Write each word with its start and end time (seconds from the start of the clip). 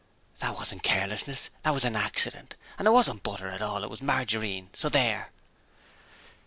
'That 0.39 0.55
wasn't 0.55 0.81
carelessness: 0.81 1.51
that 1.61 1.75
was 1.75 1.83
an 1.83 1.95
accident, 1.95 2.55
and 2.79 2.87
it 2.87 2.89
wasn't 2.89 3.21
butter 3.21 3.49
at 3.49 3.61
all: 3.61 3.83
it 3.83 3.89
was 3.91 4.01
margarine, 4.01 4.71
so 4.73 4.89
there!' 4.89 5.29